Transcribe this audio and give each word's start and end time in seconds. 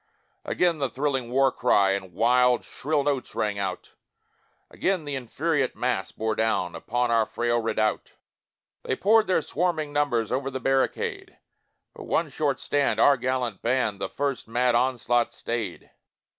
Again 0.43 0.79
the 0.79 0.89
thrilling 0.89 1.29
war 1.29 1.51
cry 1.51 1.91
In 1.91 2.15
wild 2.15 2.63
shrill 2.65 3.03
notes 3.03 3.35
rang 3.35 3.59
out, 3.59 3.93
Again 4.71 5.05
th' 5.05 5.09
infuriate 5.09 5.75
mass 5.75 6.11
bore 6.11 6.33
down 6.33 6.73
Upon 6.75 7.11
our 7.11 7.27
frail 7.27 7.59
redoubt; 7.61 8.13
They 8.81 8.95
poured 8.95 9.27
their 9.27 9.43
swarming 9.43 9.93
numbers 9.93 10.31
Over 10.31 10.49
the 10.49 10.59
barricade 10.59 11.37
But 11.93 12.05
one 12.05 12.31
short 12.31 12.59
stand, 12.59 12.99
our 12.99 13.15
gallant 13.15 13.61
band 13.61 14.01
That 14.01 14.09
first 14.13 14.47
mad 14.47 14.73
onslaught 14.73 15.31
stayed. 15.31 15.91